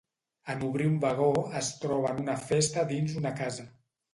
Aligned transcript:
En 0.53 0.63
obrir 0.67 0.87
un 0.91 0.95
vagó, 1.03 1.27
es 1.61 1.69
troba 1.83 2.15
en 2.15 2.25
una 2.25 2.39
festa 2.49 2.87
dins 2.95 3.17
una 3.21 3.37
casa. 3.45 3.69